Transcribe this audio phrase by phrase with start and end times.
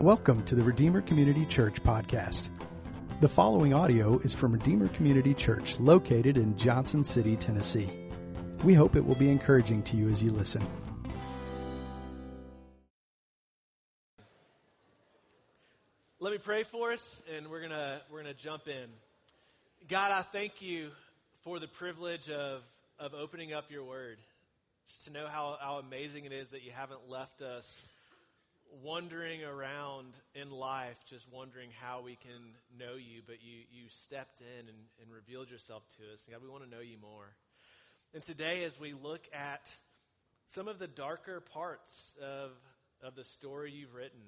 [0.00, 2.48] Welcome to the Redeemer Community Church podcast.
[3.20, 8.08] The following audio is from Redeemer Community Church located in Johnson City, Tennessee.
[8.64, 10.66] We hope it will be encouraging to you as you listen.
[16.18, 18.88] Let me pray for us and we're going to we're going to jump in.
[19.86, 20.92] God, I thank you
[21.42, 22.62] for the privilege of
[22.98, 24.16] of opening up your word.
[24.86, 27.86] Just to know how, how amazing it is that you haven't left us
[28.82, 34.40] wandering around in life, just wondering how we can know you, but you, you stepped
[34.40, 36.26] in and, and revealed yourself to us.
[36.30, 37.34] God, we want to know you more.
[38.14, 39.74] And today, as we look at
[40.46, 42.50] some of the darker parts of,
[43.02, 44.20] of the story you've written,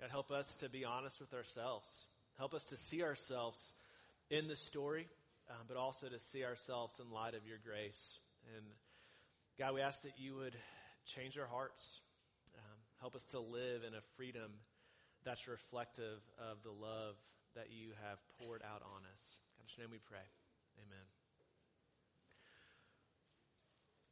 [0.00, 2.06] God, help us to be honest with ourselves.
[2.38, 3.72] Help us to see ourselves
[4.30, 5.06] in the story,
[5.50, 8.20] uh, but also to see ourselves in light of your grace.
[8.56, 8.64] And
[9.58, 10.56] God, we ask that you would
[11.06, 12.00] change our hearts.
[13.00, 14.50] Help us to live in a freedom
[15.24, 17.14] that's reflective of the love
[17.54, 19.40] that you have poured out on us.
[19.58, 20.24] In God's name we pray.
[20.78, 21.04] Amen.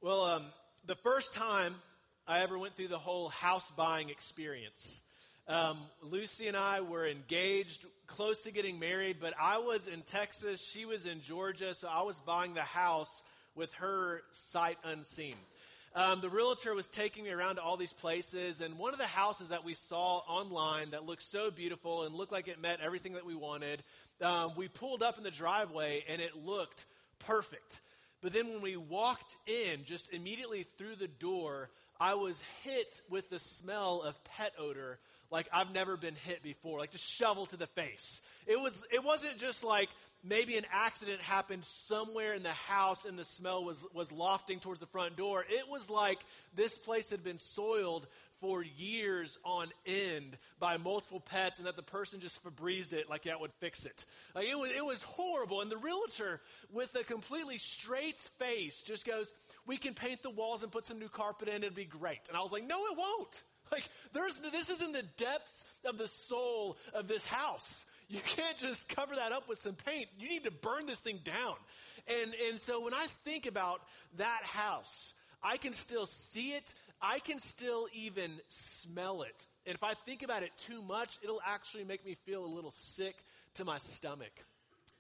[0.03, 0.45] Well, um,
[0.87, 1.75] the first time
[2.27, 5.01] I ever went through the whole house buying experience,
[5.49, 10.63] um, Lucy and I were engaged, close to getting married, but I was in Texas,
[10.63, 13.23] she was in Georgia, so I was buying the house
[13.55, 15.37] with her sight unseen.
[15.97, 19.07] Um, the realtor was taking me around to all these places, and one of the
[19.07, 23.13] houses that we saw online that looked so beautiful and looked like it met everything
[23.13, 23.81] that we wanted,
[24.21, 26.87] um, we pulled up in the driveway and it looked
[27.21, 27.81] perfect.
[28.23, 31.71] But then when we walked in, just immediately through the door,
[32.01, 34.99] I was hit with the smell of pet odor
[35.31, 38.21] like I've never been hit before, like just shovel to the face.
[38.47, 39.89] It was it wasn't just like
[40.25, 44.81] maybe an accident happened somewhere in the house and the smell was, was lofting towards
[44.81, 45.45] the front door.
[45.49, 46.19] It was like
[46.55, 48.07] this place had been soiled
[48.41, 53.23] for years on end by multiple pets and that the person just Febrezed it like
[53.23, 54.05] that would fix it.
[54.35, 55.61] Like it was, it was horrible.
[55.61, 56.41] And the realtor,
[56.73, 59.33] with a completely straight face, just goes,
[59.67, 62.21] We can paint the walls and put some new carpet in, it'd be great.
[62.29, 63.43] And I was like, No, it won't.
[63.73, 67.87] Like, there's, this is in the depths of the soul of this house.
[68.09, 70.09] You can't just cover that up with some paint.
[70.19, 71.55] You need to burn this thing down.
[72.07, 73.81] And, and so when I think about
[74.19, 76.75] that house, I can still see it.
[77.01, 79.47] I can still even smell it.
[79.67, 82.73] And if I think about it too much, it'll actually make me feel a little
[82.73, 83.17] sick
[83.55, 84.33] to my stomach.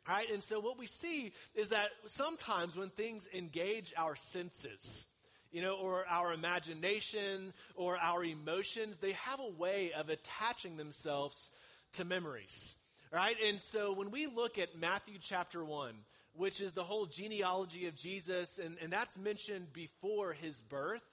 [0.07, 0.31] Right?
[0.31, 5.07] And so what we see is that sometimes when things engage our senses,
[5.51, 11.49] you know, or our imagination or our emotions, they have a way of attaching themselves
[11.93, 12.75] to memories.
[13.15, 13.37] Right?
[13.47, 15.95] And so when we look at Matthew chapter 1,
[16.33, 21.05] which is the whole genealogy of Jesus, and, and that's mentioned before his birth,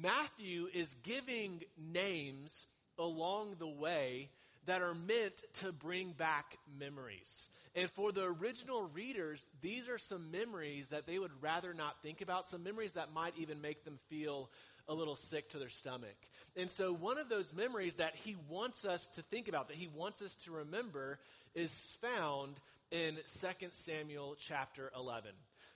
[0.00, 2.68] Matthew is giving names
[3.00, 4.30] along the way
[4.66, 7.48] that are meant to bring back memories.
[7.74, 12.20] And for the original readers, these are some memories that they would rather not think
[12.20, 14.50] about, some memories that might even make them feel
[14.90, 16.16] a little sick to their stomach.
[16.56, 19.86] And so, one of those memories that he wants us to think about, that he
[19.86, 21.18] wants us to remember,
[21.54, 25.30] is found in 2 Samuel chapter 11.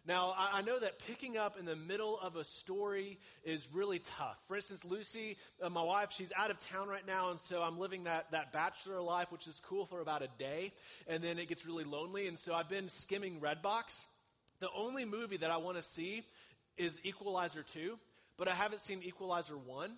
[0.07, 4.37] Now, I, know that picking up in the middle of a story is really tough.
[4.47, 7.79] For instance, Lucy, uh, my wife, she's out of town right now, and so I'm
[7.79, 10.75] living that, that bachelor life, which is cool for about a day,
[11.09, 12.29] and then it gets really lonely.
[12.29, 14.09] And so I've been skimming Redbox.
[14.61, 16.23] The only movie that I want to see
[16.77, 17.99] is Equalizer 2,
[18.37, 19.91] but I haven't seen Equalizer 1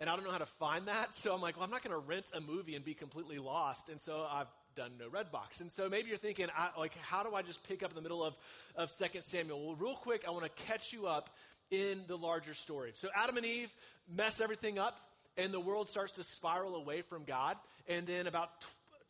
[0.00, 1.14] and I don't know how to find that.
[1.14, 3.88] So I'm like, well, I'm not going to rent a movie and be completely lost.
[3.88, 5.60] And so I've done no Redbox.
[5.60, 8.02] And so maybe you're thinking, I, like, how do I just pick up in the
[8.02, 8.34] middle of,
[8.76, 9.66] of 2 Samuel?
[9.66, 11.30] Well, real quick, I want to catch you up
[11.70, 12.92] in the larger story.
[12.94, 13.70] So Adam and Eve
[14.12, 14.98] mess everything up,
[15.36, 17.56] and the world starts to spiral away from God.
[17.88, 18.50] And then about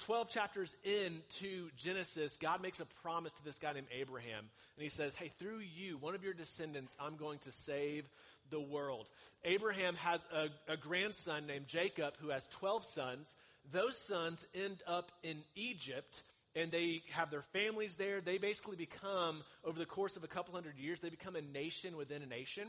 [0.01, 4.45] 12 chapters into Genesis, God makes a promise to this guy named Abraham.
[4.77, 8.05] And he says, Hey, through you, one of your descendants, I'm going to save
[8.51, 9.11] the world.
[9.45, 13.37] Abraham has a, a grandson named Jacob who has 12 sons.
[13.73, 16.23] Those sons end up in Egypt
[16.57, 18.21] and they have their families there.
[18.21, 21.97] They basically become, over the course of a couple hundred years, they become a nation
[21.97, 22.69] within a nation.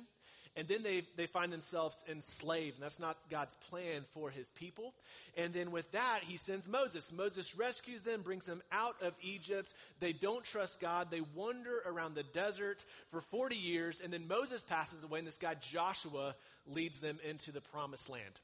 [0.58, 4.94] And then they, they find themselves enslaved, and that's not God's plan for his people.
[5.36, 7.12] And then with that, he sends Moses.
[7.12, 9.74] Moses rescues them, brings them out of Egypt.
[10.00, 11.12] They don't trust God.
[11.12, 15.38] They wander around the desert for 40 years, and then Moses passes away, and this
[15.38, 16.36] guy Joshua
[16.68, 18.40] leads them into the promised land.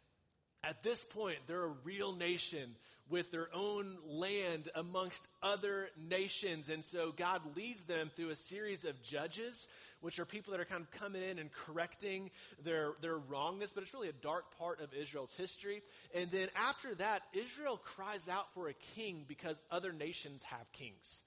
[0.63, 2.75] At this point, they're a real nation
[3.09, 6.69] with their own land amongst other nations.
[6.69, 9.67] And so God leads them through a series of judges
[10.01, 12.30] which are people that are kind of coming in and correcting
[12.63, 15.81] their, their wrongness, but it's really a dark part of Israel's history.
[16.13, 21.24] And then after that, Israel cries out for a king because other nations have kings.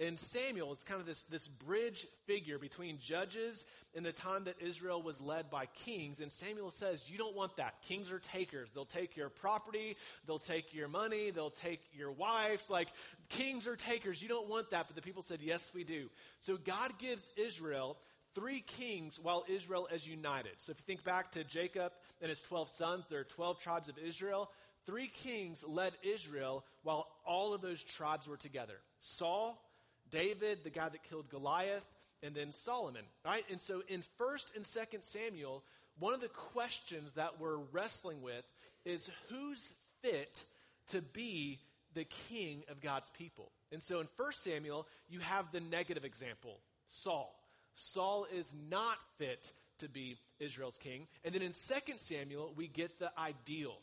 [0.00, 4.60] And Samuel is kind of this, this bridge figure between judges in the time that
[4.60, 6.20] Israel was led by kings.
[6.20, 7.74] And Samuel says, You don't want that.
[7.82, 8.70] Kings are takers.
[8.74, 9.96] They'll take your property,
[10.26, 12.70] they'll take your money, they'll take your wives.
[12.70, 12.88] Like,
[13.28, 14.22] kings are takers.
[14.22, 14.86] You don't want that.
[14.88, 16.08] But the people said, Yes, we do.
[16.40, 17.96] So God gives Israel
[18.34, 20.52] three kings while Israel is united.
[20.58, 23.88] So if you think back to Jacob and his 12 sons, there are 12 tribes
[23.88, 24.50] of Israel.
[24.84, 29.62] Three kings led Israel while all of those tribes were together Saul,
[30.12, 31.84] David, the guy that killed Goliath,
[32.22, 33.44] and then Solomon, right?
[33.50, 35.64] And so in 1st and 2nd Samuel,
[35.98, 38.44] one of the questions that we're wrestling with
[38.84, 39.70] is who's
[40.02, 40.44] fit
[40.88, 41.58] to be
[41.94, 43.50] the king of God's people.
[43.72, 47.34] And so in 1 Samuel, you have the negative example, Saul.
[47.74, 51.06] Saul is not fit to be Israel's king.
[51.24, 53.74] And then in 2 Samuel, we get the ideal.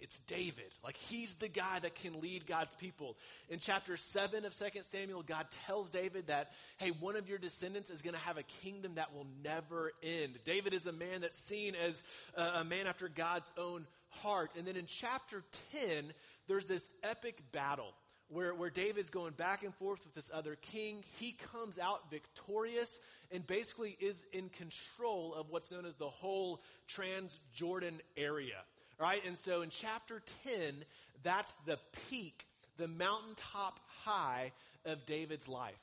[0.00, 0.74] It's David.
[0.82, 3.16] Like he's the guy that can lead God's people.
[3.48, 7.90] In chapter 7 of 2 Samuel, God tells David that, hey, one of your descendants
[7.90, 10.38] is going to have a kingdom that will never end.
[10.44, 12.02] David is a man that's seen as
[12.34, 14.54] a, man after God's own heart.
[14.56, 16.12] And then in chapter 10,
[16.48, 17.94] there's this epic battle
[18.28, 21.04] where, where David's going back and forth with this other king.
[21.18, 23.00] He comes out victorious
[23.32, 28.62] and basically is in control of what's known as the whole Transjordan area.
[29.00, 29.24] Right?
[29.26, 30.74] And so in chapter 10,
[31.22, 31.78] that's the
[32.10, 32.44] peak,
[32.76, 34.52] the mountaintop high
[34.84, 35.80] of David's life.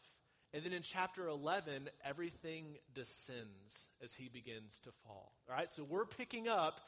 [0.53, 5.33] And then in chapter 11, everything descends as he begins to fall.
[5.49, 6.81] All right, so we're picking up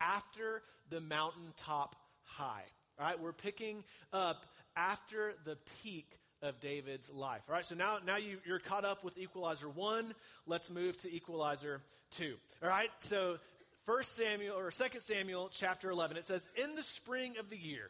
[0.00, 2.64] after the mountaintop high.
[2.98, 4.46] All right, we're picking up
[4.76, 7.42] after the peak of David's life.
[7.48, 10.14] All right, so now, now you, you're caught up with Equalizer 1.
[10.46, 11.80] Let's move to Equalizer
[12.12, 12.34] 2.
[12.62, 13.38] All right, so
[13.86, 16.16] First Samuel or Second Samuel chapter 11.
[16.16, 17.88] It says, In the spring of the year,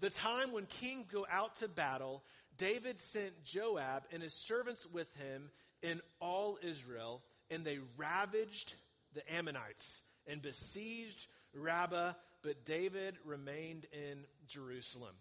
[0.00, 2.22] the time when kings go out to battle,
[2.56, 5.50] David sent Joab and his servants with him
[5.82, 7.20] in all Israel,
[7.50, 8.72] and they ravaged
[9.12, 15.14] the Ammonites and besieged Rabbah, but David remained in Jerusalem.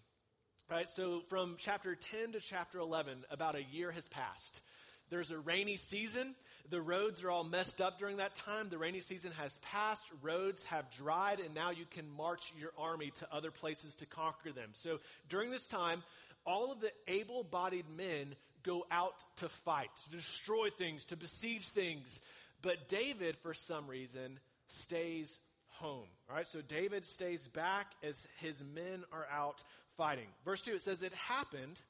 [0.72, 4.62] All right, so from chapter 10 to chapter 11, about a year has passed.
[5.10, 6.36] There's a rainy season.
[6.70, 8.70] The roads are all messed up during that time.
[8.70, 10.08] The rainy season has passed.
[10.22, 14.52] Roads have dried, and now you can march your army to other places to conquer
[14.52, 14.70] them.
[14.74, 15.00] So
[15.30, 16.04] during this time,
[16.46, 21.68] all of the able bodied men go out to fight, to destroy things, to besiege
[21.68, 22.20] things.
[22.62, 25.38] But David, for some reason, stays
[25.68, 26.08] home.
[26.30, 29.64] All right, so David stays back as his men are out
[29.98, 30.28] fighting.
[30.46, 31.82] Verse 2, it says, It happened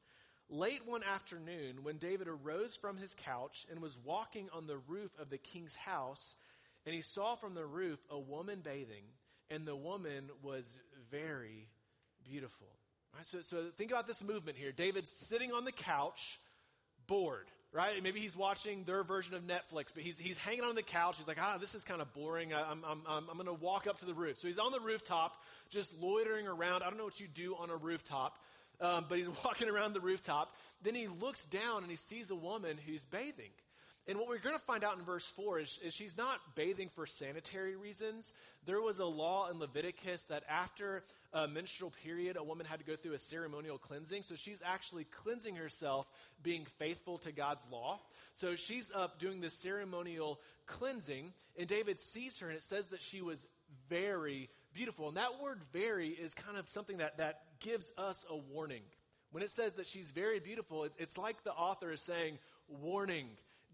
[0.50, 5.12] Late one afternoon, when David arose from his couch and was walking on the roof
[5.20, 6.36] of the king's house,
[6.86, 9.06] and he saw from the roof a woman bathing,
[9.50, 10.78] and the woman was
[11.10, 11.70] very
[12.24, 12.68] beautiful.
[13.16, 14.72] Right, so, so think about this movement here.
[14.72, 16.40] David's sitting on the couch,
[17.08, 18.02] bored, right?
[18.02, 21.18] Maybe he's watching their version of Netflix, but he's, he's hanging on the couch.
[21.18, 22.54] He's like, ah, this is kind of boring.
[22.54, 24.38] I'm, I'm, I'm, I'm going to walk up to the roof.
[24.38, 26.84] So he's on the rooftop, just loitering around.
[26.84, 28.40] I don't know what you do on a rooftop
[28.84, 30.56] um, but he's walking around the rooftop.
[30.84, 33.52] Then he looks down and he sees a woman who's bathing.
[34.06, 36.90] And what we're going to find out in verse 4 is, is, she's not bathing
[36.94, 38.34] for sanitary reasons.
[38.66, 42.86] There was a law in Leviticus that after a menstrual period, a woman had to
[42.86, 44.24] go through a ceremonial cleansing.
[44.24, 46.06] So she's actually cleansing herself,
[46.42, 48.02] being faithful to God's law.
[48.34, 53.02] So she's up doing this ceremonial cleansing, and David sees her, and it says that
[53.02, 53.46] she was
[53.90, 55.08] very beautiful.
[55.08, 58.82] And that word very is kind of something that, that gives us a warning.
[59.32, 62.38] When it says that she's very beautiful, it, it's like the author is saying,
[62.68, 63.28] warning,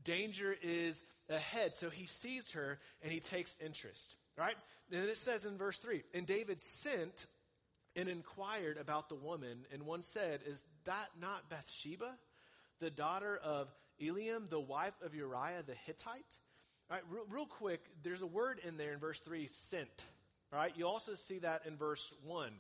[0.03, 1.75] danger is ahead.
[1.75, 4.15] So he sees her and he takes interest.
[4.37, 4.55] Right?
[4.91, 7.25] And then it says in verse 3 And David sent
[7.95, 12.15] and inquired about the woman, and one said, Is that not Bathsheba,
[12.79, 13.67] the daughter of
[14.01, 16.37] Eliam, the wife of Uriah the Hittite?
[16.89, 20.05] All right, real, real quick, there's a word in there in verse 3, sent.
[20.51, 22.51] Right, you also see that in verse 1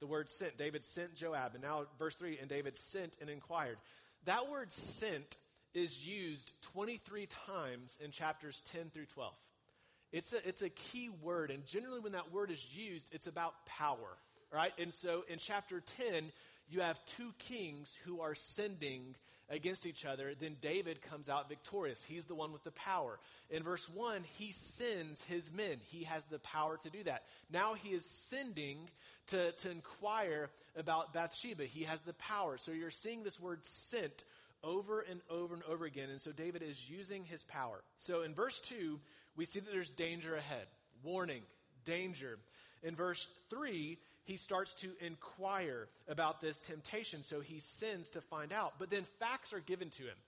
[0.00, 0.56] the word sent.
[0.56, 1.54] David sent Joab.
[1.54, 3.78] And now, verse 3, and David sent and inquired.
[4.24, 5.36] That word sent
[5.74, 9.32] is used 23 times in chapters 10 through 12.
[10.12, 13.66] It's a, it's a key word, and generally, when that word is used, it's about
[13.66, 14.16] power,
[14.52, 14.72] right?
[14.78, 16.32] And so in chapter 10,
[16.70, 19.16] you have two kings who are sending
[19.50, 22.04] against each other, then David comes out victorious.
[22.04, 23.18] He's the one with the power.
[23.50, 25.78] In verse 1, he sends his men.
[25.90, 27.24] He has the power to do that.
[27.50, 28.78] Now he is sending
[29.28, 31.64] to, to inquire about Bathsheba.
[31.64, 32.58] He has the power.
[32.58, 34.24] So you're seeing this word sent
[34.62, 36.10] over and over and over again.
[36.10, 37.82] And so David is using his power.
[37.96, 38.98] So in verse 2,
[39.36, 40.66] we see that there's danger ahead
[41.04, 41.42] warning,
[41.84, 42.38] danger.
[42.82, 43.98] In verse 3,
[44.28, 47.22] he starts to inquire about this temptation.
[47.22, 48.74] So he sins to find out.
[48.78, 50.18] But then facts are given to him.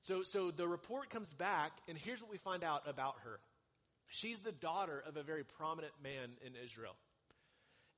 [0.00, 3.38] So, so the report comes back, and here's what we find out about her.
[4.08, 6.94] She's the daughter of a very prominent man in Israel.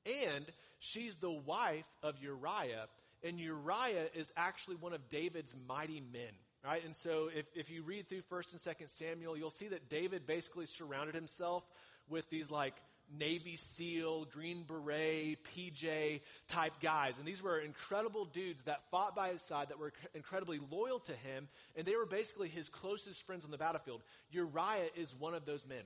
[0.05, 0.45] And
[0.81, 2.89] she's the wife of Uriah,
[3.23, 6.33] and Uriah is actually one of David's mighty men.
[6.65, 6.85] Right?
[6.85, 10.27] And so if, if you read through 1st and 2nd Samuel, you'll see that David
[10.27, 11.63] basically surrounded himself
[12.09, 12.75] with these like
[13.19, 17.19] Navy SEAL, Green Beret, PJ type guys.
[17.19, 21.13] And these were incredible dudes that fought by his side, that were incredibly loyal to
[21.13, 24.03] him, and they were basically his closest friends on the battlefield.
[24.31, 25.83] Uriah is one of those men.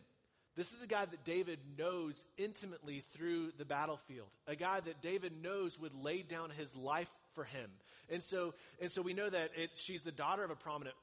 [0.56, 5.32] This is a guy that David knows intimately through the battlefield, a guy that David
[5.42, 7.70] knows would lay down his life for him.
[8.10, 10.96] And so, and so we know that it, she's the daughter of a prominent,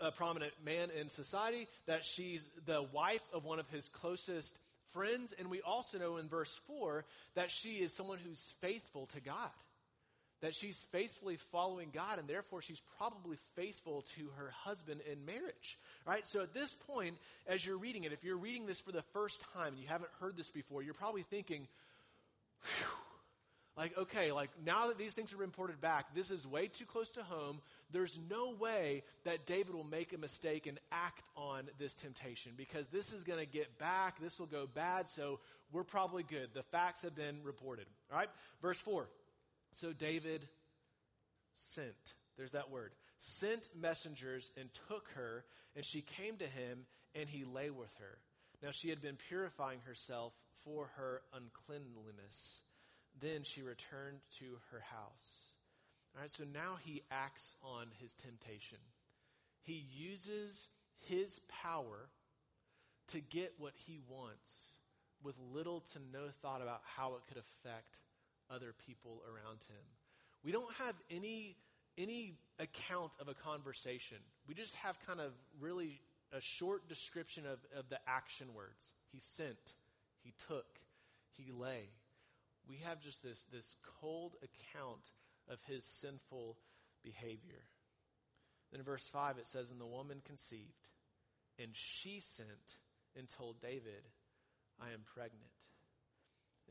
[0.00, 4.58] a prominent man in society, that she's the wife of one of his closest
[4.92, 7.04] friends, and we also know in verse 4
[7.34, 9.50] that she is someone who's faithful to God
[10.40, 15.78] that she's faithfully following God, and therefore she's probably faithful to her husband in marriage.
[16.06, 16.26] Right?
[16.26, 17.16] So at this point,
[17.46, 20.10] as you're reading it, if you're reading this for the first time and you haven't
[20.20, 21.66] heard this before, you're probably thinking,
[23.78, 27.10] like, okay, like now that these things are reported back, this is way too close
[27.10, 27.60] to home.
[27.92, 32.88] There's no way that David will make a mistake and act on this temptation because
[32.88, 34.20] this is going to get back.
[34.20, 35.08] This will go bad.
[35.08, 35.38] So
[35.70, 36.48] we're probably good.
[36.54, 37.86] The facts have been reported.
[38.10, 38.28] All right?
[38.60, 39.08] Verse 4.
[39.70, 40.48] So David
[41.52, 45.44] sent, there's that word, sent messengers and took her,
[45.76, 48.18] and she came to him, and he lay with her.
[48.60, 50.32] Now she had been purifying herself
[50.64, 52.60] for her uncleanliness.
[53.20, 55.52] Then she returned to her house.
[56.14, 58.78] All right, so now he acts on his temptation.
[59.62, 60.68] He uses
[61.00, 62.08] his power
[63.08, 64.72] to get what he wants
[65.22, 68.00] with little to no thought about how it could affect
[68.50, 69.84] other people around him.
[70.44, 71.56] We don't have any,
[71.96, 74.18] any account of a conversation.
[74.46, 76.00] We just have kind of really
[76.32, 78.92] a short description of, of the action words.
[79.12, 79.74] He sent,
[80.22, 80.66] he took,
[81.36, 81.88] he lay.
[82.68, 85.10] We have just this, this cold account
[85.48, 86.58] of his sinful
[87.02, 87.64] behavior.
[88.70, 90.88] Then in verse 5 it says, And the woman conceived,
[91.58, 92.78] and she sent
[93.16, 94.04] and told David,
[94.80, 95.50] I am pregnant.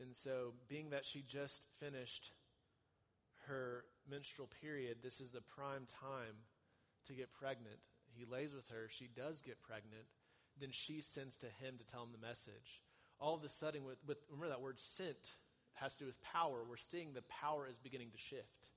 [0.00, 2.30] And so, being that she just finished
[3.48, 6.46] her menstrual period, this is the prime time
[7.06, 7.78] to get pregnant.
[8.16, 10.06] He lays with her, she does get pregnant.
[10.60, 12.82] Then she sends to him to tell him the message.
[13.20, 15.34] All of a sudden, with, with remember that word sent
[15.80, 16.58] has to do with power.
[16.68, 18.68] We're seeing the power is beginning to shift.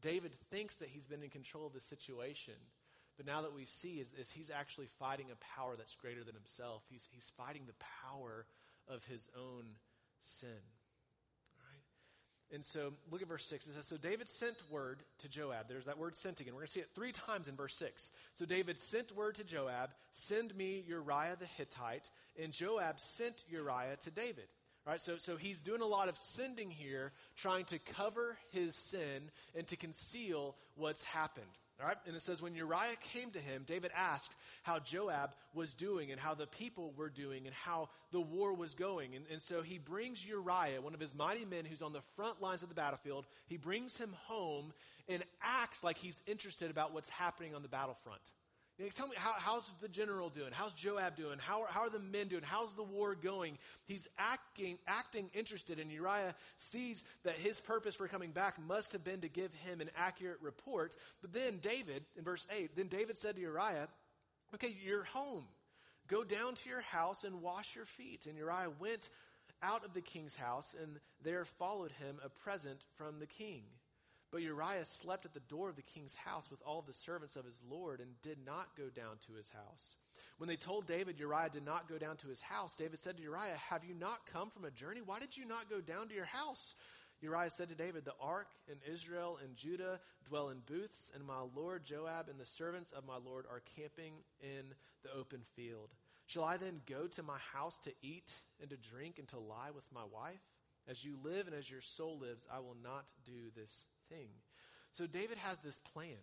[0.00, 2.54] David thinks that he's been in control of the situation.
[3.16, 6.34] But now that we see is, is he's actually fighting a power that's greater than
[6.34, 6.82] himself.
[6.88, 7.74] He's, he's fighting the
[8.10, 8.46] power
[8.86, 9.64] of his own
[10.22, 10.62] sin.
[12.50, 13.66] And so look at verse 6.
[13.66, 15.68] It says, So David sent word to Joab.
[15.68, 16.54] There's that word sent again.
[16.54, 18.10] We're going to see it three times in verse 6.
[18.34, 22.08] So David sent word to Joab, Send me Uriah the Hittite.
[22.42, 24.48] And Joab sent Uriah to David.
[24.88, 29.30] Right, so, so he's doing a lot of sending here, trying to cover his sin
[29.54, 31.44] and to conceal what's happened.
[31.78, 31.98] All right?
[32.06, 36.18] And it says, when Uriah came to him, David asked how Joab was doing and
[36.18, 39.14] how the people were doing and how the war was going.
[39.14, 42.40] And, and so he brings Uriah, one of his mighty men who's on the front
[42.40, 44.72] lines of the battlefield, he brings him home
[45.06, 48.22] and acts like he's interested about what's happening on the battlefront.
[48.94, 50.50] Tell me, how, how's the general doing?
[50.52, 51.38] How's Joab doing?
[51.40, 52.44] How, how are the men doing?
[52.44, 53.58] How's the war going?
[53.86, 59.02] He's acting, acting interested, and Uriah sees that his purpose for coming back must have
[59.02, 60.94] been to give him an accurate report.
[61.22, 63.88] But then David, in verse 8, then David said to Uriah,
[64.54, 65.44] Okay, you're home.
[66.06, 68.26] Go down to your house and wash your feet.
[68.26, 69.10] And Uriah went
[69.60, 73.62] out of the king's house, and there followed him a present from the king.
[74.30, 77.46] But Uriah slept at the door of the king's house with all the servants of
[77.46, 79.96] his Lord and did not go down to his house.
[80.36, 83.22] When they told David Uriah did not go down to his house, David said to
[83.22, 85.00] Uriah, Have you not come from a journey?
[85.04, 86.74] Why did you not go down to your house?
[87.20, 91.40] Uriah said to David, The ark and Israel and Judah dwell in booths, and my
[91.56, 95.88] lord Joab and the servants of my lord are camping in the open field.
[96.26, 99.70] Shall I then go to my house to eat and to drink and to lie
[99.74, 100.42] with my wife?
[100.86, 104.28] As you live and as your soul lives, I will not do this thing.
[104.92, 106.16] So David has this plan.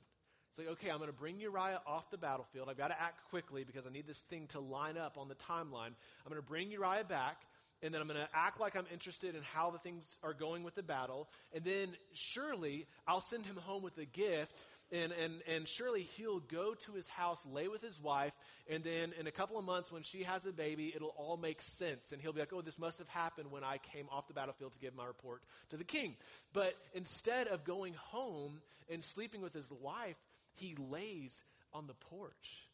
[0.50, 2.70] It's like, okay, I'm going to bring Uriah off the battlefield.
[2.70, 5.36] I've got to act quickly because I need this thing to line up on the
[5.36, 5.94] timeline.
[5.94, 7.42] I'm going to bring Uriah back.
[7.82, 10.64] and then I'm going to act like I'm interested in how the things are going
[10.64, 14.66] with the battle, and then surely I'll send him home with a gift,
[14.96, 18.34] and, and, and surely he'll go to his house, lay with his wife,
[18.70, 21.62] and then in a couple of months when she has a baby, it'll all make
[21.62, 24.34] sense, and he'll be like, oh, this must have happened when I came off the
[24.34, 26.16] battlefield to give my report to the king.
[26.54, 30.18] But instead of going home and sleeping with his wife,
[30.54, 32.70] he lays on the porch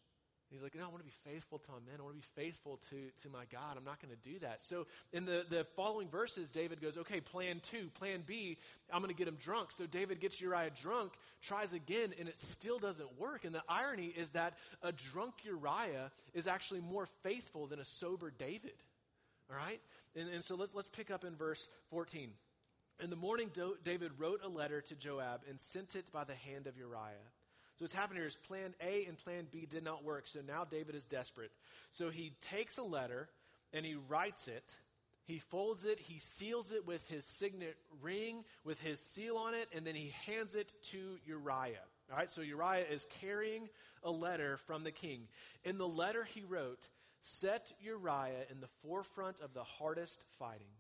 [0.52, 1.96] He's like, no, I want to be faithful to my men.
[2.00, 3.78] I want to be faithful to, to my God.
[3.78, 4.64] I'm not going to do that.
[4.64, 8.58] So in the, the following verses, David goes, okay, plan two, plan B,
[8.92, 9.72] I'm going to get him drunk.
[9.72, 13.46] So David gets Uriah drunk, tries again, and it still doesn't work.
[13.46, 18.32] And the irony is that a drunk Uriah is actually more faithful than a sober
[18.38, 18.76] David.
[19.50, 19.80] All right?
[20.16, 22.30] And, and so let's, let's pick up in verse 14.
[23.02, 23.50] In the morning,
[23.84, 27.32] David wrote a letter to Joab and sent it by the hand of Uriah.
[27.82, 30.28] So what's happening here is plan A and plan B did not work.
[30.28, 31.50] So now David is desperate.
[31.90, 33.28] So he takes a letter
[33.74, 34.78] and he writes it.
[35.24, 39.68] He folds it, he seals it with his signet ring, with his seal on it,
[39.76, 41.82] and then he hands it to Uriah.
[42.12, 43.68] All right, so Uriah is carrying
[44.04, 45.28] a letter from the king.
[45.64, 46.88] In the letter he wrote,
[47.24, 50.76] Set Uriah in the forefront of the hardest fighting,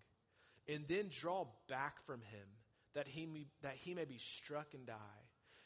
[0.69, 2.47] and then draw back from him,
[2.93, 5.20] that he may, that he may be struck and die.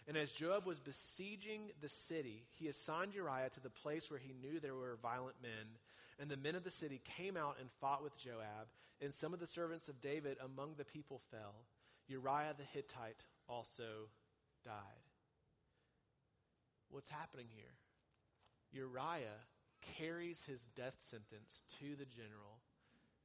[0.07, 4.33] And as Joab was besieging the city, he assigned Uriah to the place where he
[4.33, 5.79] knew there were violent men.
[6.19, 8.67] And the men of the city came out and fought with Joab,
[9.01, 11.65] and some of the servants of David among the people fell.
[12.07, 14.09] Uriah the Hittite also
[14.63, 14.74] died.
[16.89, 17.74] What's happening here?
[18.71, 19.41] Uriah
[19.97, 22.62] carries his death sentence to the general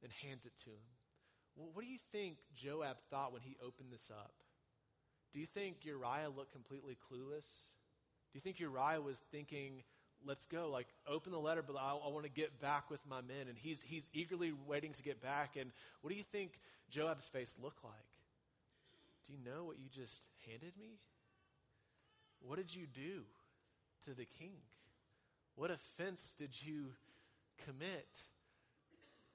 [0.03, 1.71] and hands it to him.
[1.73, 4.33] what do you think Joab thought when he opened this up?
[5.33, 7.45] Do you think Uriah looked completely clueless?
[8.31, 9.83] Do you think Uriah was thinking,
[10.25, 13.21] let's go, like open the letter, but I, I want to get back with my
[13.21, 13.47] men?
[13.47, 15.55] And he's, he's eagerly waiting to get back.
[15.57, 15.71] And
[16.01, 16.59] what do you think
[16.89, 17.93] Joab's face looked like?
[19.27, 20.99] Do you know what you just handed me?
[22.41, 23.21] What did you do
[24.05, 24.57] to the king?
[25.55, 26.87] What offense did you
[27.65, 28.21] commit?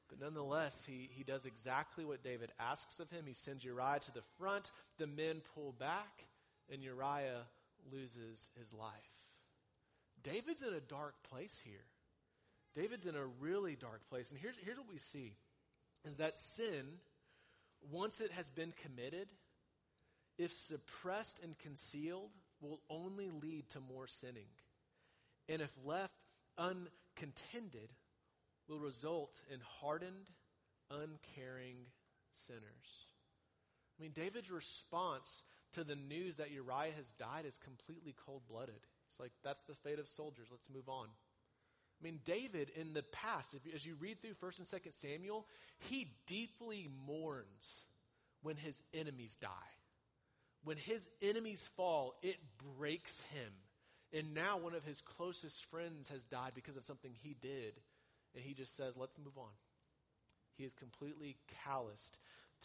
[0.08, 3.24] But nonetheless, he, he does exactly what David asks of him.
[3.26, 6.26] He sends Uriah to the front, the men pull back,
[6.72, 7.42] and Uriah
[7.92, 8.92] loses his life.
[10.22, 11.84] David's in a dark place here.
[12.74, 14.30] David's in a really dark place.
[14.30, 15.34] And here's, here's what we see
[16.04, 16.84] is that sin,
[17.90, 19.28] once it has been committed,
[20.38, 22.30] if suppressed and concealed,
[22.60, 24.48] will only lead to more sinning.
[25.48, 26.12] And if left
[26.58, 27.90] uncontended,
[28.68, 30.26] will result in hardened,
[30.90, 31.76] uncaring
[32.30, 33.06] sinners.
[33.98, 38.86] I mean, David's response to the news that Uriah has died is completely cold blooded.
[39.10, 40.48] It's like, that's the fate of soldiers.
[40.50, 41.08] Let's move on.
[42.00, 45.46] I mean, David in the past, if, as you read through 1st and 2nd Samuel,
[45.78, 47.86] he deeply mourns
[48.42, 49.48] when his enemies die.
[50.62, 52.36] When his enemies fall, it
[52.76, 53.52] breaks him.
[54.12, 57.80] And now one of his closest friends has died because of something he did
[58.36, 59.52] and he just says, let's move on.
[60.56, 62.18] He is completely calloused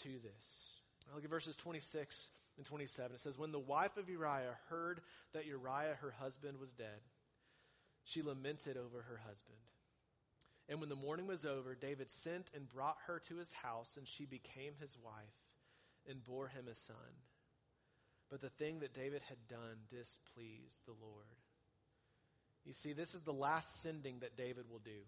[0.03, 0.81] to this.
[1.13, 3.15] look at verses 26 and 27.
[3.15, 5.01] It says, When the wife of Uriah heard
[5.33, 7.01] that Uriah, her husband, was dead,
[8.03, 9.57] she lamented over her husband.
[10.69, 14.07] And when the mourning was over, David sent and brought her to his house, and
[14.07, 15.13] she became his wife
[16.09, 16.95] and bore him a son.
[18.29, 21.35] But the thing that David had done displeased the Lord.
[22.63, 25.01] You see, this is the last sending that David will do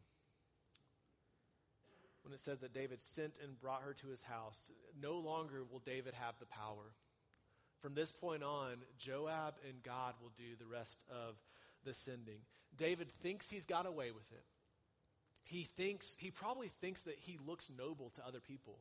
[2.24, 4.72] when it says that David sent and brought her to his house.
[5.00, 6.94] No longer will David have the power.
[7.82, 11.36] From this point on, Joab and God will do the rest of
[11.84, 12.40] the sending.
[12.76, 14.46] David thinks he's got away with it.
[15.44, 18.80] He thinks, he probably thinks that he looks noble to other people.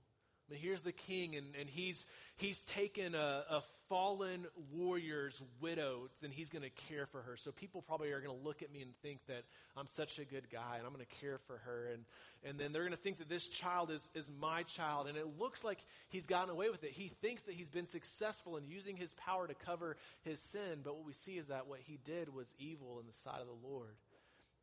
[0.51, 6.33] Mean, here's the king, and, and he's, he's taken a, a fallen warrior's widow, and
[6.33, 7.37] he's going to care for her.
[7.37, 9.45] So people probably are going to look at me and think that
[9.77, 11.89] I'm such a good guy, and I'm going to care for her.
[11.93, 12.05] And,
[12.45, 15.09] and then they're going to think that this child is, is my child.
[15.09, 15.79] And it looks like
[16.09, 16.93] he's gotten away with it.
[16.93, 20.81] He thinks that he's been successful in using his power to cover his sin.
[20.83, 23.47] But what we see is that what he did was evil in the sight of
[23.47, 23.97] the Lord.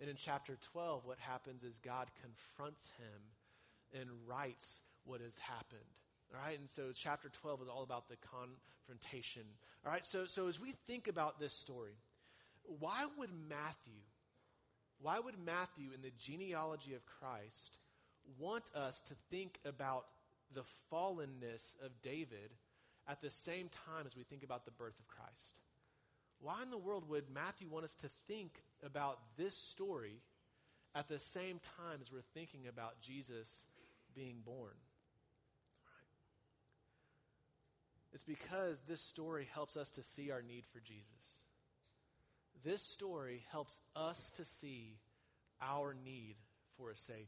[0.02, 5.80] And in chapter 12, what happens is God confronts him and writes what has happened.
[6.34, 9.43] All right, and so chapter 12 is all about the confrontation.
[9.86, 11.95] All right, so, so as we think about this story,
[12.80, 14.02] why would Matthew,
[15.02, 17.80] why would Matthew in the genealogy of Christ
[18.38, 20.06] want us to think about
[20.54, 22.54] the fallenness of David
[23.08, 25.63] at the same time as we think about the birth of Christ?
[26.39, 30.22] Why in the world would Matthew want us to think about this story
[30.95, 33.65] at the same time as we're thinking about Jesus
[34.15, 34.74] being born.
[38.13, 41.04] It's because this story helps us to see our need for Jesus.
[42.63, 44.98] This story helps us to see
[45.62, 46.36] our need
[46.78, 47.26] for a Savior.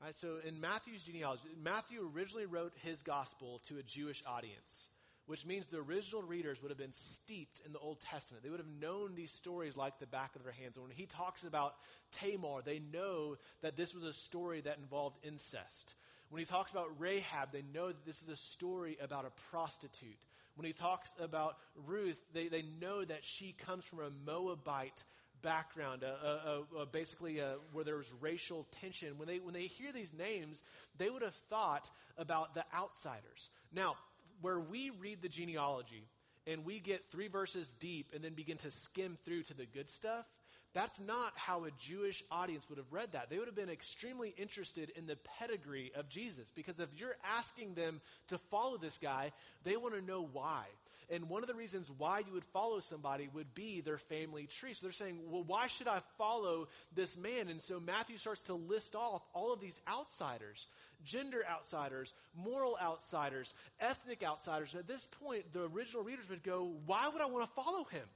[0.00, 4.88] All right, so in Matthew's genealogy, Matthew originally wrote his gospel to a Jewish audience,
[5.26, 8.42] which means the original readers would have been steeped in the Old Testament.
[8.42, 10.76] They would have known these stories like the back of their hands.
[10.76, 11.74] And when he talks about
[12.12, 15.94] Tamar, they know that this was a story that involved incest.
[16.30, 20.18] When he talks about Rahab, they know that this is a story about a prostitute.
[20.54, 25.04] When he talks about Ruth, they, they know that she comes from a Moabite
[25.42, 27.40] background, a, a, a basically
[27.72, 29.18] where there was racial tension.
[29.18, 30.62] When they, when they hear these names,
[30.98, 33.50] they would have thought about the outsiders.
[33.72, 33.96] Now,
[34.40, 36.04] where we read the genealogy
[36.46, 39.88] and we get three verses deep and then begin to skim through to the good
[39.88, 40.26] stuff,
[40.72, 43.28] that's not how a Jewish audience would have read that.
[43.28, 47.74] They would have been extremely interested in the pedigree of Jesus because if you're asking
[47.74, 49.32] them to follow this guy,
[49.64, 50.64] they want to know why.
[51.12, 54.74] And one of the reasons why you would follow somebody would be their family tree.
[54.74, 57.48] So they're saying, well, why should I follow this man?
[57.48, 60.66] And so Matthew starts to list off all of these outsiders
[61.02, 64.74] gender outsiders, moral outsiders, ethnic outsiders.
[64.74, 67.84] And at this point, the original readers would go, why would I want to follow
[67.84, 68.06] him?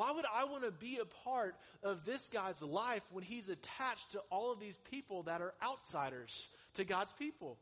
[0.00, 4.12] Why would I want to be a part of this guy's life when he's attached
[4.12, 7.58] to all of these people that are outsiders to God's people?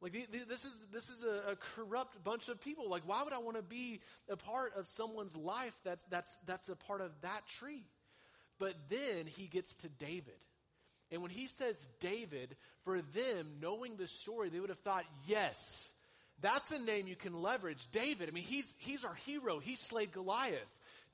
[0.00, 2.88] Like, this is, this is a, a corrupt bunch of people.
[2.88, 6.68] Like, why would I want to be a part of someone's life that's, that's, that's
[6.68, 7.82] a part of that tree?
[8.60, 10.38] But then he gets to David.
[11.10, 15.92] And when he says David, for them, knowing the story, they would have thought, yes,
[16.40, 17.84] that's a name you can leverage.
[17.90, 19.58] David, I mean, he's, he's our hero.
[19.58, 20.60] He slayed Goliath.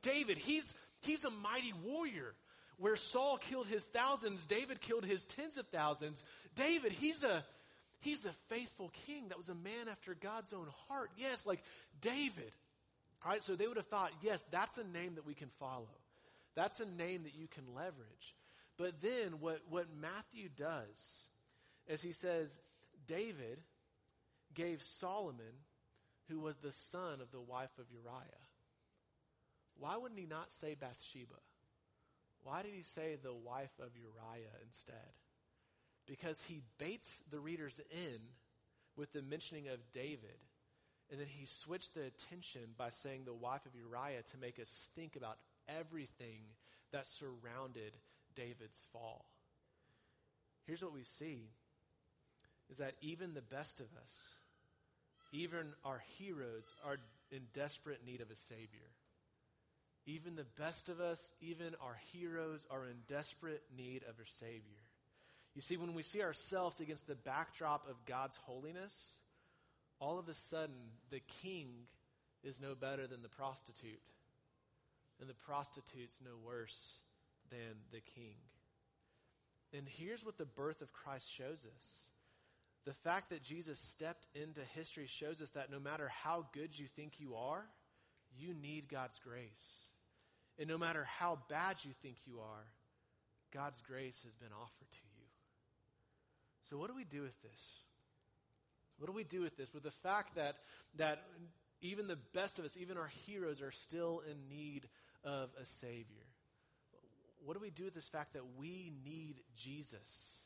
[0.05, 2.35] David, he's, he's a mighty warrior.
[2.77, 6.25] Where Saul killed his thousands, David killed his tens of thousands.
[6.55, 7.45] David, he's a,
[8.01, 11.11] he's a faithful king that was a man after God's own heart.
[11.17, 11.63] Yes, like
[12.01, 12.53] David.
[13.25, 15.89] All right, so they would have thought, yes, that's a name that we can follow.
[16.57, 18.35] That's a name that you can leverage.
[18.77, 21.29] But then what, what Matthew does
[21.87, 22.59] is he says,
[23.07, 23.61] David
[24.53, 25.63] gave Solomon,
[26.29, 28.44] who was the son of the wife of Uriah.
[29.79, 31.41] Why wouldn't he not say Bathsheba?
[32.43, 34.95] Why did he say the wife of Uriah instead?
[36.07, 38.21] Because he baits the readers in
[38.97, 40.39] with the mentioning of David,
[41.11, 44.89] and then he switched the attention by saying the wife of Uriah to make us
[44.95, 46.41] think about everything
[46.93, 47.97] that surrounded
[48.35, 49.25] David's fall.
[50.67, 51.49] Here's what we see
[52.71, 54.37] is that even the best of us,
[55.33, 56.97] even our heroes, are
[57.31, 58.91] in desperate need of a Savior.
[60.07, 64.85] Even the best of us, even our heroes, are in desperate need of a Savior.
[65.55, 69.19] You see, when we see ourselves against the backdrop of God's holiness,
[70.01, 70.75] all of a sudden
[71.11, 71.69] the king
[72.43, 74.03] is no better than the prostitute,
[75.21, 76.99] and the prostitute's no worse
[77.51, 78.35] than the king.
[79.73, 81.89] And here's what the birth of Christ shows us.
[82.85, 86.87] The fact that Jesus stepped into history shows us that no matter how good you
[86.95, 87.65] think you are,
[88.37, 89.84] you need God's grace.
[90.59, 92.67] And no matter how bad you think you are,
[93.53, 95.25] God's grace has been offered to you.
[96.63, 97.81] So, what do we do with this?
[98.99, 99.75] What do we do with this?
[99.75, 100.57] With the fact that,
[100.97, 101.25] that
[101.81, 104.89] even the best of us, even our heroes, are still in need
[105.25, 106.27] of a Savior.
[107.45, 110.43] What do we do with this fact that we need Jesus?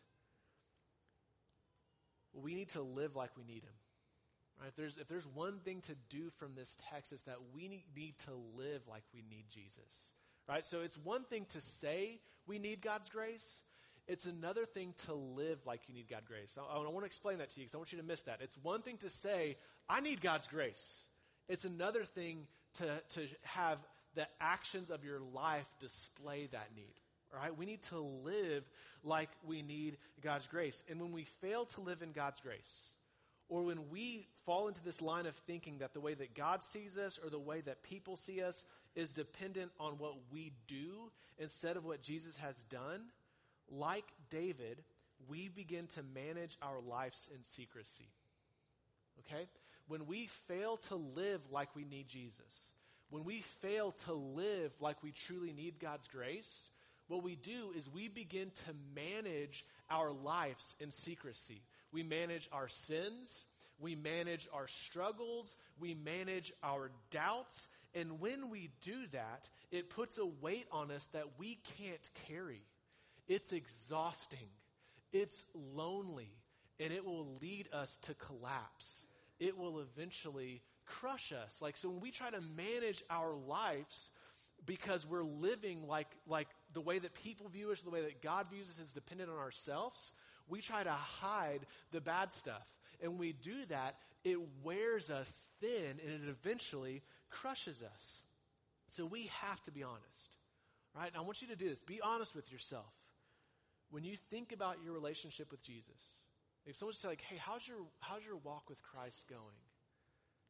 [2.32, 3.74] We need to live like we need Him.
[4.60, 4.68] Right?
[4.68, 8.18] If, there's, if there's one thing to do from this text, it's that we need,
[8.26, 10.14] to live like we need Jesus.
[10.48, 10.64] Right?
[10.64, 13.62] So it's one thing to say we need God's grace.
[14.06, 16.58] It's another thing to live like you need God's grace.
[16.58, 18.38] I, I want to explain that to you because I want you to miss that.
[18.40, 19.56] It's one thing to say,
[19.88, 21.04] I need God's grace.
[21.48, 22.46] It's another thing
[22.78, 23.78] to, to have
[24.14, 26.94] the actions of your life display that need.
[27.34, 27.56] Right?
[27.56, 28.68] We need to live
[29.04, 30.82] like we need God's grace.
[30.88, 32.94] And when we fail to live in God's grace,
[33.48, 36.98] or when we fall into this line of thinking that the way that God sees
[36.98, 41.76] us or the way that people see us is dependent on what we do instead
[41.76, 43.04] of what Jesus has done,
[43.70, 44.82] like David,
[45.28, 48.08] we begin to manage our lives in secrecy.
[49.20, 49.46] Okay?
[49.86, 52.72] When we fail to live like we need Jesus,
[53.10, 56.70] when we fail to live like we truly need God's grace,
[57.08, 61.62] what we do is we begin to manage our lives in secrecy.
[61.92, 63.46] We manage our sins,
[63.78, 67.68] we manage our struggles, we manage our doubts.
[67.94, 72.62] And when we do that, it puts a weight on us that we can't carry.
[73.28, 74.48] It's exhausting,
[75.12, 76.32] it's lonely,
[76.80, 79.06] and it will lead us to collapse.
[79.38, 81.60] It will eventually crush us.
[81.62, 84.10] Like, so when we try to manage our lives
[84.66, 88.46] because we're living like, like the way that people view us, the way that God
[88.50, 90.12] views us is dependent on ourselves,
[90.48, 91.60] we try to hide
[91.92, 92.66] the bad stuff.
[93.02, 98.22] And we do that, it wears us thin and it eventually crushes us.
[98.88, 100.38] So we have to be honest,
[100.96, 101.08] right?
[101.08, 101.82] And I want you to do this.
[101.84, 102.92] Be honest with yourself.
[103.90, 106.10] When you think about your relationship with Jesus,
[106.66, 109.40] if someone says like, hey, how's your, how's your walk with Christ going?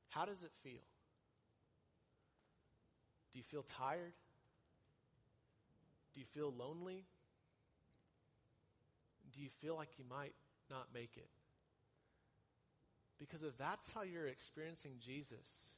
[0.08, 0.82] How does it feel?
[3.32, 4.14] Do you feel tired?
[6.14, 7.04] Do you feel lonely?
[9.38, 10.35] Do you feel like you might
[10.68, 11.31] not make it?
[13.20, 15.74] Because if that's how you're experiencing Jesus,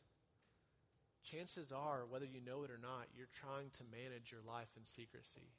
[1.23, 4.87] chances are, whether you know it or not, you're trying to manage your life in
[4.87, 5.53] secrecy.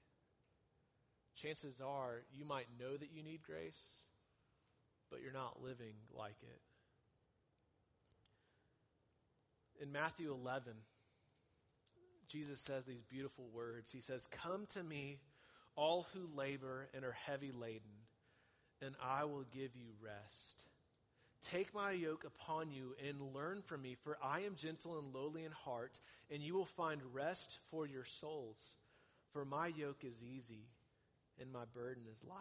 [1.35, 3.99] Chances are you might know that you need grace,
[5.11, 6.61] but you're not living like it.
[9.83, 10.73] In Matthew 11,
[12.27, 13.91] Jesus says these beautiful words.
[13.91, 15.19] He says, Come to me,
[15.75, 17.81] all who labor and are heavy laden,
[18.81, 20.63] and I will give you rest.
[21.41, 25.43] Take my yoke upon you and learn from me, for I am gentle and lowly
[25.43, 28.75] in heart, and you will find rest for your souls.
[29.33, 30.67] For my yoke is easy
[31.39, 32.37] and my burden is light.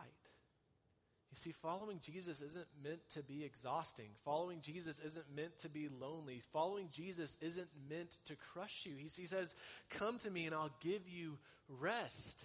[1.30, 4.08] You see, following Jesus isn't meant to be exhausting.
[4.24, 6.42] Following Jesus isn't meant to be lonely.
[6.52, 8.96] Following Jesus isn't meant to crush you.
[8.96, 9.54] He, he says,
[9.90, 11.38] Come to me and I'll give you
[11.68, 12.44] rest.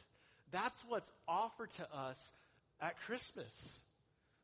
[0.55, 2.31] That's what's offered to us
[2.79, 3.81] at Christmas.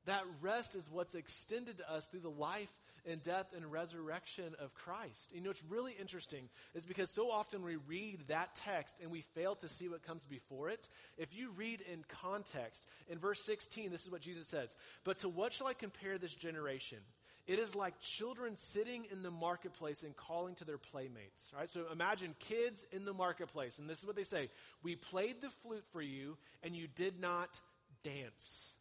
[0.08, 2.70] That rest is what's extended to us through the life
[3.10, 5.32] and death and resurrection of Christ.
[5.32, 9.22] You know, what's really interesting is because so often we read that text and we
[9.22, 10.90] fail to see what comes before it.
[11.18, 15.30] If you read in context, in verse 16, this is what Jesus says But to
[15.30, 17.00] what shall I compare this generation?
[17.48, 21.52] It is like children sitting in the marketplace and calling to their playmates.
[21.58, 21.70] Right?
[21.70, 24.50] So imagine kids in the marketplace, and this is what they say
[24.84, 27.60] We played the flute for you, and you did not
[28.04, 28.76] dance.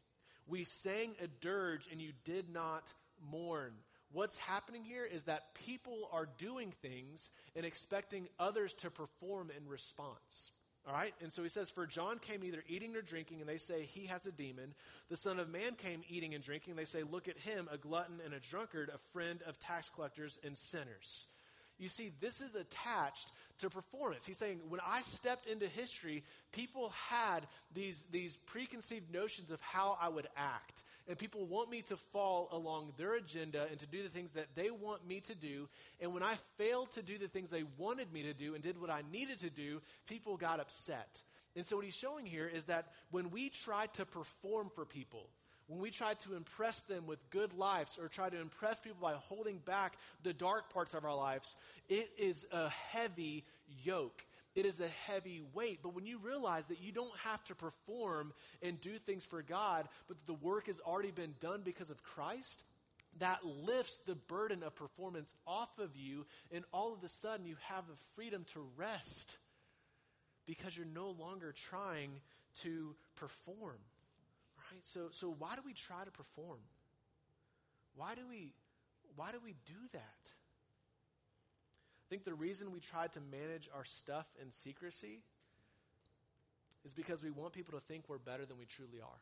[0.47, 2.93] We sang a dirge and you did not
[3.31, 3.73] mourn.
[4.13, 9.69] What's happening here is that people are doing things and expecting others to perform in
[9.69, 10.51] response.
[10.87, 11.15] All right?
[11.21, 14.07] And so he says, For John came neither eating nor drinking, and they say he
[14.07, 14.75] has a demon.
[15.09, 16.77] The Son of Man came eating and drinking.
[16.77, 20.39] They say, Look at him, a glutton and a drunkard, a friend of tax collectors
[20.45, 21.27] and sinners.
[21.79, 24.27] You see, this is attached to performance.
[24.27, 29.97] He's saying, when I stepped into history, people had these, these preconceived notions of how
[30.01, 30.83] I would act.
[31.11, 34.55] And people want me to fall along their agenda and to do the things that
[34.55, 35.69] they want me to do.
[36.01, 38.81] And when I failed to do the things they wanted me to do and did
[38.81, 41.21] what I needed to do, people got upset.
[41.57, 45.27] And so, what he's showing here is that when we try to perform for people,
[45.67, 49.15] when we try to impress them with good lives or try to impress people by
[49.15, 51.57] holding back the dark parts of our lives,
[51.89, 53.45] it is a heavy
[53.83, 54.25] yoke.
[54.55, 55.81] It is a heavy weight.
[55.83, 58.33] But when you realize that you don't have to perform
[58.63, 62.03] and do things for God, but that the work has already been done because of
[62.03, 62.65] Christ,
[63.19, 67.57] that lifts the burden of performance off of you, and all of a sudden you
[67.69, 69.39] have the freedom to rest
[70.47, 72.11] because you're no longer trying
[72.63, 73.79] to perform.
[74.73, 74.81] Right?
[74.85, 76.59] So, so why do we try to perform?
[77.95, 78.55] Why do we,
[79.15, 80.33] why do we do that?
[82.11, 85.21] I think the reason we try to manage our stuff in secrecy
[86.85, 89.21] is because we want people to think we're better than we truly are.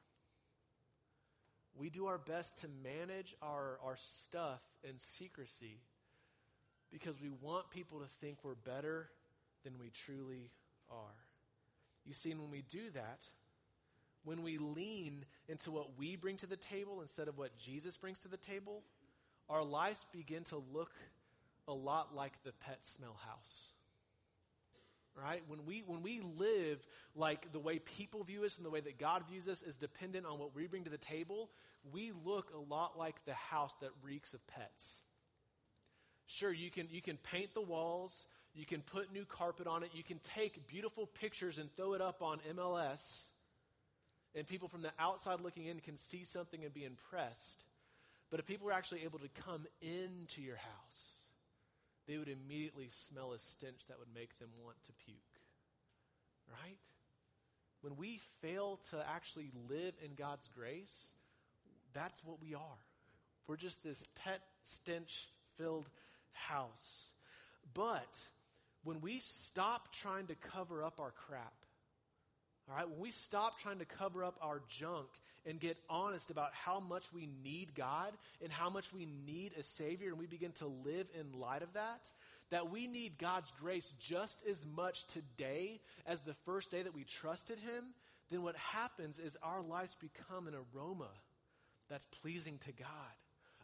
[1.77, 5.81] We do our best to manage our, our stuff in secrecy
[6.91, 9.11] because we want people to think we're better
[9.65, 10.51] than we truly
[10.91, 10.97] are.
[12.07, 13.29] You see, when we do that,
[14.25, 18.21] when we lean into what we bring to the table instead of what Jesus brings
[18.21, 18.83] to the table,
[19.51, 20.93] our lives begin to look
[21.69, 23.73] a lot like the pet smell house.
[25.15, 25.43] Right?
[25.49, 26.85] When we, when we live
[27.17, 30.27] like the way people view us and the way that God views us is dependent
[30.27, 31.51] on what we bring to the table,
[31.93, 35.03] we look a lot like the house that reeks of pets.
[36.27, 39.91] Sure, you can, you can paint the walls, you can put new carpet on it,
[39.93, 43.23] you can take beautiful pictures and throw it up on MLS
[44.35, 47.65] and people from the outside looking in can see something and be impressed.
[48.31, 51.18] But if people are actually able to come into your house,
[52.09, 55.17] they would immediately smell a stench that would make them want to puke.
[56.51, 56.79] Right?
[57.83, 61.13] When we fail to actually live in God's grace,
[61.93, 62.83] that's what we are.
[63.47, 65.89] We're just this pet stench filled
[66.33, 67.11] house.
[67.75, 68.19] But
[68.85, 71.53] when we stop trying to cover up our crap,
[72.69, 75.09] all right, when we stop trying to cover up our junk
[75.49, 79.63] and get honest about how much we need God and how much we need a
[79.63, 82.11] Savior, and we begin to live in light of that,
[82.51, 87.05] that we need God's grace just as much today as the first day that we
[87.05, 87.95] trusted Him,
[88.31, 91.11] then what happens is our lives become an aroma
[91.89, 92.89] that's pleasing to God.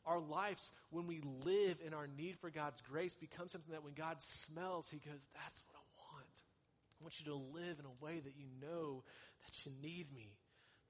[0.06, 3.94] Our lives, when we live in our need for God's grace, become something that when
[3.94, 6.42] God smells, He goes, That's what I want.
[7.00, 9.02] I want you to live in a way that you know
[9.46, 10.36] that you need me.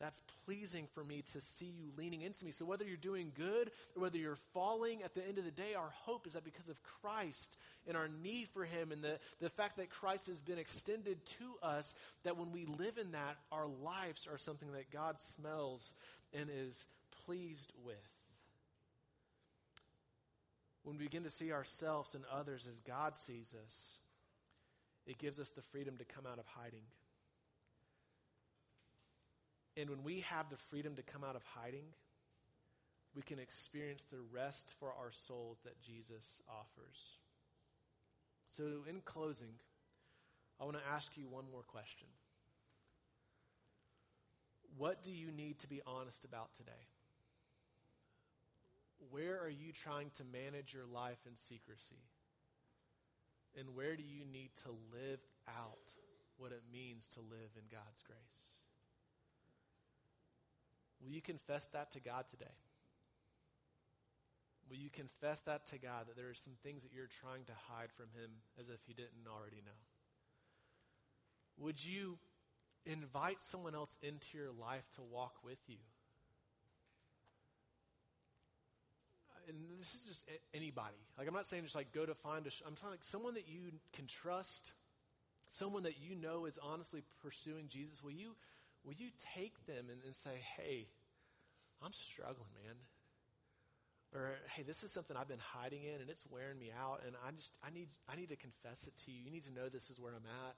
[0.00, 2.50] That's pleasing for me to see you leaning into me.
[2.50, 5.74] So, whether you're doing good or whether you're falling, at the end of the day,
[5.74, 9.48] our hope is that because of Christ and our need for Him and the, the
[9.48, 13.68] fact that Christ has been extended to us, that when we live in that, our
[13.84, 15.92] lives are something that God smells
[16.38, 16.86] and is
[17.24, 17.96] pleased with.
[20.82, 23.98] When we begin to see ourselves and others as God sees us,
[25.06, 26.82] it gives us the freedom to come out of hiding.
[29.76, 31.86] And when we have the freedom to come out of hiding,
[33.14, 37.18] we can experience the rest for our souls that Jesus offers.
[38.46, 39.54] So, in closing,
[40.60, 42.08] I want to ask you one more question.
[44.76, 46.72] What do you need to be honest about today?
[49.10, 52.02] Where are you trying to manage your life in secrecy?
[53.58, 55.78] And where do you need to live out
[56.36, 58.53] what it means to live in God's grace?
[61.04, 62.54] Will you confess that to God today?
[64.70, 67.52] Will you confess that to God that there are some things that you're trying to
[67.68, 69.76] hide from Him as if He didn't already know?
[71.58, 72.18] Would you
[72.86, 75.76] invite someone else into your life to walk with you?
[79.46, 80.96] And this is just anybody.
[81.18, 83.34] Like, I'm not saying just like go to find a, sh- I'm talking like someone
[83.34, 84.72] that you can trust,
[85.48, 88.02] someone that you know is honestly pursuing Jesus.
[88.02, 88.36] Will you,
[88.84, 90.86] will you take them and, and say, hey,
[91.82, 92.76] I'm struggling, man?
[94.14, 97.16] or hey this is something i've been hiding in and it's wearing me out and
[97.26, 99.20] i just i need i need to confess it to you.
[99.24, 100.54] You need to know this is where i'm at.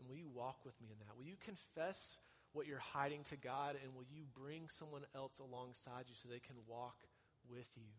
[0.00, 1.14] And will you walk with me in that?
[1.16, 2.16] Will you confess
[2.54, 6.40] what you're hiding to god and will you bring someone else alongside you so they
[6.40, 7.04] can walk
[7.48, 7.92] with you?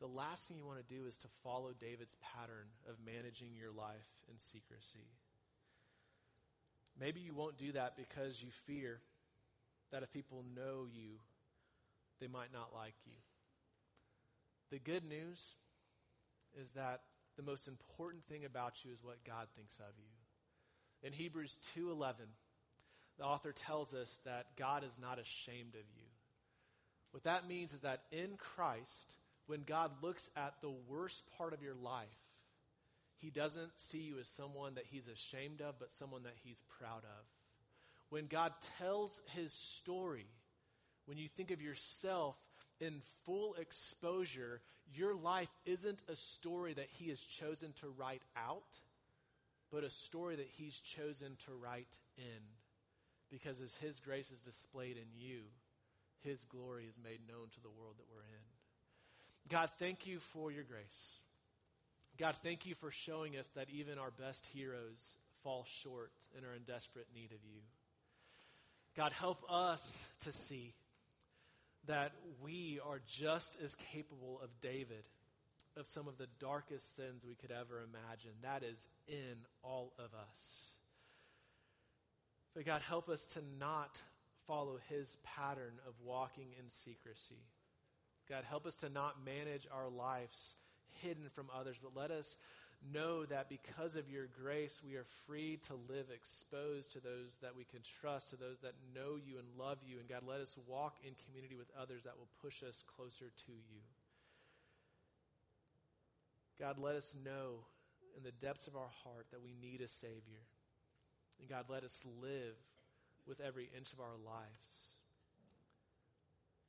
[0.00, 3.70] The last thing you want to do is to follow david's pattern of managing your
[3.70, 5.12] life in secrecy
[6.98, 9.00] maybe you won't do that because you fear
[9.90, 11.18] that if people know you
[12.22, 13.16] they might not like you.
[14.70, 15.54] The good news
[16.58, 17.00] is that
[17.36, 21.06] the most important thing about you is what God thinks of you.
[21.06, 22.28] In Hebrews 2:11,
[23.18, 26.08] the author tells us that God is not ashamed of you.
[27.10, 31.62] What that means is that in Christ, when God looks at the worst part of
[31.62, 32.21] your life,
[33.22, 37.04] he doesn't see you as someone that he's ashamed of, but someone that he's proud
[37.04, 37.24] of.
[38.10, 40.26] When God tells his story,
[41.06, 42.36] when you think of yourself
[42.80, 44.60] in full exposure,
[44.94, 48.78] your life isn't a story that He has chosen to write out,
[49.70, 52.42] but a story that He's chosen to write in.
[53.30, 55.42] Because as His grace is displayed in you,
[56.20, 59.48] His glory is made known to the world that we're in.
[59.48, 61.20] God, thank you for your grace.
[62.18, 66.54] God, thank you for showing us that even our best heroes fall short and are
[66.54, 67.60] in desperate need of you.
[68.96, 70.74] God, help us to see
[71.86, 75.04] that we are just as capable of David,
[75.76, 78.32] of some of the darkest sins we could ever imagine.
[78.42, 80.76] That is in all of us.
[82.54, 84.02] But God, help us to not
[84.46, 87.40] follow his pattern of walking in secrecy.
[88.28, 90.54] God, help us to not manage our lives
[91.00, 92.36] hidden from others, but let us
[92.92, 97.56] know that because of your grace, we are free to live exposed to those that
[97.56, 99.98] we can trust, to those that know you and love you.
[100.00, 103.52] And God, let us walk in community with others that will push us closer to
[103.52, 103.82] you.
[106.58, 107.66] God, let us know
[108.16, 110.42] in the depths of our heart that we need a Savior.
[111.40, 112.56] And God, let us live
[113.26, 114.92] with every inch of our lives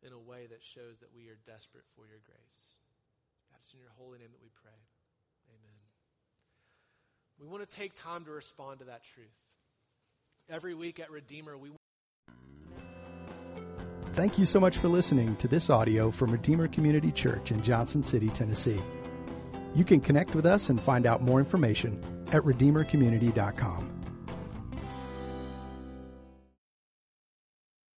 [0.05, 2.82] in a way that shows that we are desperate for your grace.
[3.63, 4.75] It's in your holy name that we pray.
[5.47, 5.77] Amen.
[7.39, 9.31] We want to take time to respond to that truth.
[10.49, 11.69] Every week at Redeemer, we
[14.15, 18.03] Thank you so much for listening to this audio from Redeemer Community Church in Johnson
[18.03, 18.81] City, Tennessee.
[19.73, 22.03] You can connect with us and find out more information
[22.33, 23.92] at redeemercommunity.com.